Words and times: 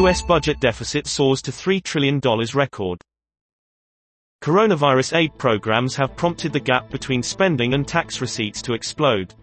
U.S. 0.00 0.22
budget 0.22 0.58
deficit 0.60 1.06
soars 1.06 1.42
to 1.42 1.50
$3 1.50 1.82
trillion 1.82 2.20
record. 2.54 3.02
Coronavirus 4.42 5.14
aid 5.14 5.36
programs 5.36 5.94
have 5.96 6.16
prompted 6.16 6.54
the 6.54 6.60
gap 6.60 6.88
between 6.88 7.22
spending 7.22 7.74
and 7.74 7.86
tax 7.86 8.22
receipts 8.22 8.62
to 8.62 8.72
explode. 8.72 9.34